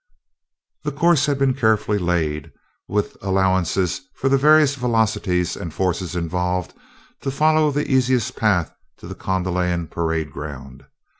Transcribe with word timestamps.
The 0.83 0.91
course 0.91 1.27
had 1.27 1.37
been 1.37 1.53
carefully 1.53 1.99
laid, 1.99 2.51
with 2.87 3.15
allowance 3.21 3.77
for 4.15 4.29
the 4.29 4.37
various 4.39 4.73
velocities 4.73 5.55
and 5.55 5.71
forces 5.71 6.15
involved, 6.15 6.73
to 7.21 7.29
follow 7.29 7.69
the 7.69 7.87
easiest 7.87 8.35
path 8.35 8.73
to 8.97 9.05
the 9.05 9.13
Kondalian 9.13 9.91
parade 9.91 10.31
ground. 10.31 10.85